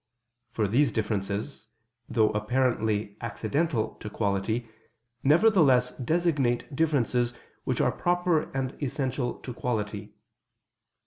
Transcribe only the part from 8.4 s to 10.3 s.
and essential to quality.